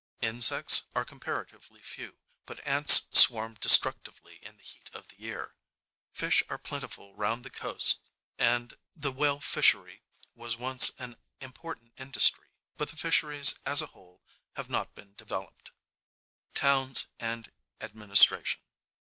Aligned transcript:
Insects 0.21 0.87
are 0.95 1.05
comparatively 1.05 1.79
few, 1.83 2.17
but 2.47 2.59
ants 2.65 3.05
swarm 3.11 3.53
destructively 3.53 4.39
in 4.43 4.57
the 4.57 4.63
heat 4.63 4.89
of 4.95 5.07
the 5.09 5.19
year. 5.21 5.53
Fish 6.11 6.41
are 6.49 6.57
plentiful 6.57 7.13
round 7.13 7.43
the 7.45 7.51
coasts, 7.51 7.99
and 8.39 8.73
the 8.95 9.11
whale 9.11 9.39
fishery 9.39 10.01
was 10.33 10.57
once 10.57 10.89
an 10.97 11.17
important 11.39 11.93
industry, 11.99 12.47
but 12.77 12.89
the 12.89 12.95
fisheries 12.95 13.59
as 13.63 13.83
a 13.83 13.93
whole 13.93 14.23
have 14.55 14.71
not 14.71 14.95
been 14.95 15.13
developed. 15.13 15.69
Towns, 16.55 17.05
and 17.19 17.51
Administration. 17.79 18.59